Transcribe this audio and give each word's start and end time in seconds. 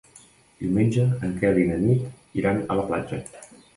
Diumenge 0.61 1.03
en 1.27 1.35
Quel 1.43 1.59
i 1.65 1.65
na 1.73 1.77
Nit 1.83 2.39
iran 2.41 2.63
a 2.65 2.79
la 2.81 2.87
platja. 2.91 3.21